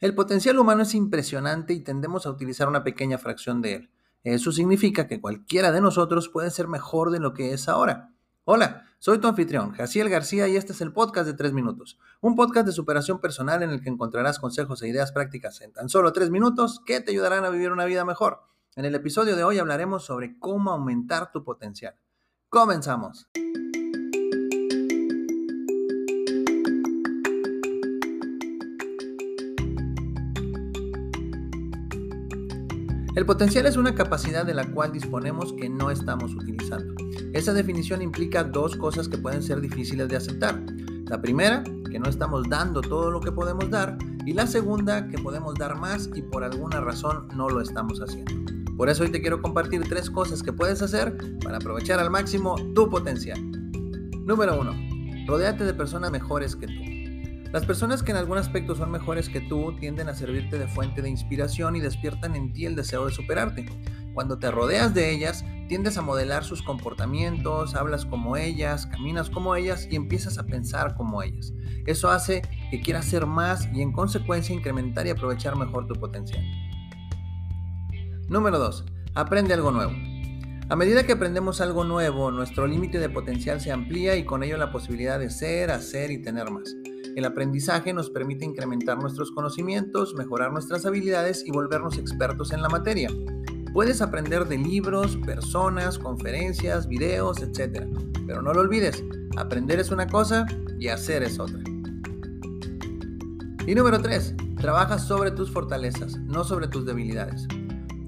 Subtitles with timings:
[0.00, 3.90] El potencial humano es impresionante y tendemos a utilizar una pequeña fracción de él.
[4.24, 8.10] Eso significa que cualquiera de nosotros puede ser mejor de lo que es ahora.
[8.44, 11.98] Hola, soy tu anfitrión, Jaciel García, y este es el podcast de 3 minutos.
[12.20, 15.88] Un podcast de superación personal en el que encontrarás consejos e ideas prácticas en tan
[15.88, 18.40] solo 3 minutos que te ayudarán a vivir una vida mejor.
[18.76, 21.94] En el episodio de hoy hablaremos sobre cómo aumentar tu potencial.
[22.48, 23.28] Comenzamos.
[33.14, 36.94] El potencial es una capacidad de la cual disponemos que no estamos utilizando.
[37.32, 40.60] Esa definición implica dos cosas que pueden ser difíciles de aceptar.
[41.06, 43.96] La primera, que no estamos dando todo lo que podemos dar,
[44.26, 48.34] y la segunda, que podemos dar más y por alguna razón no lo estamos haciendo.
[48.76, 52.56] Por eso hoy te quiero compartir tres cosas que puedes hacer para aprovechar al máximo
[52.74, 53.38] tu potencial.
[54.26, 55.26] Número 1.
[55.28, 56.93] Rodéate de personas mejores que tú.
[57.54, 61.02] Las personas que en algún aspecto son mejores que tú tienden a servirte de fuente
[61.02, 63.64] de inspiración y despiertan en ti el deseo de superarte.
[64.12, 69.54] Cuando te rodeas de ellas, tiendes a modelar sus comportamientos, hablas como ellas, caminas como
[69.54, 71.52] ellas y empiezas a pensar como ellas.
[71.86, 76.42] Eso hace que quieras ser más y en consecuencia incrementar y aprovechar mejor tu potencial.
[78.28, 78.84] Número 2.
[79.14, 79.92] Aprende algo nuevo.
[80.70, 84.56] A medida que aprendemos algo nuevo, nuestro límite de potencial se amplía y con ello
[84.56, 86.74] la posibilidad de ser, hacer y tener más.
[87.16, 92.68] El aprendizaje nos permite incrementar nuestros conocimientos, mejorar nuestras habilidades y volvernos expertos en la
[92.68, 93.08] materia.
[93.72, 97.86] Puedes aprender de libros, personas, conferencias, videos, etc.
[98.26, 99.04] Pero no lo olvides,
[99.36, 100.44] aprender es una cosa
[100.80, 101.60] y hacer es otra.
[103.66, 104.34] Y número 3.
[104.56, 107.46] Trabaja sobre tus fortalezas, no sobre tus debilidades.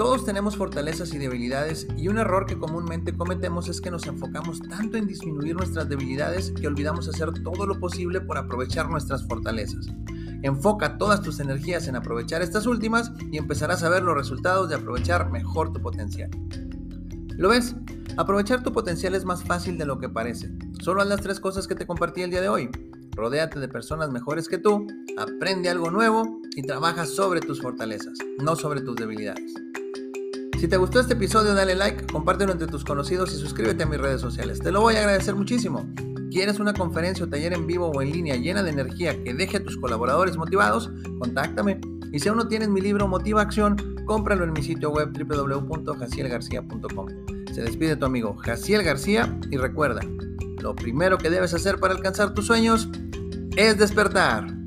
[0.00, 4.62] Todos tenemos fortalezas y debilidades y un error que comúnmente cometemos es que nos enfocamos
[4.62, 9.88] tanto en disminuir nuestras debilidades que olvidamos hacer todo lo posible por aprovechar nuestras fortalezas.
[10.42, 14.76] Enfoca todas tus energías en aprovechar estas últimas y empezarás a ver los resultados de
[14.76, 16.30] aprovechar mejor tu potencial.
[17.36, 17.76] ¿Lo ves?
[18.16, 20.50] Aprovechar tu potencial es más fácil de lo que parece.
[20.80, 22.70] Solo haz las tres cosas que te compartí el día de hoy.
[23.14, 24.86] Rodéate de personas mejores que tú,
[25.18, 29.69] aprende algo nuevo y trabaja sobre tus fortalezas, no sobre tus debilidades.
[30.60, 33.98] Si te gustó este episodio, dale like, compártelo entre tus conocidos y suscríbete a mis
[33.98, 34.60] redes sociales.
[34.60, 35.88] Te lo voy a agradecer muchísimo.
[36.30, 39.56] ¿Quieres una conferencia o taller en vivo o en línea llena de energía que deje
[39.56, 40.90] a tus colaboradores motivados?
[41.18, 41.80] Contáctame.
[42.12, 47.06] Y si aún no tienes mi libro Motiva Acción, cómpralo en mi sitio web www.jacielgarcía.com.
[47.54, 50.02] Se despide tu amigo Jaciel García y recuerda,
[50.60, 52.90] lo primero que debes hacer para alcanzar tus sueños
[53.56, 54.59] es despertar.